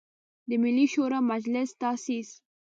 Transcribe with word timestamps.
د 0.47 0.49
ملي 0.63 0.85
شوری 0.93 1.19
مجلس 1.31 1.69
تاسیس. 1.81 2.29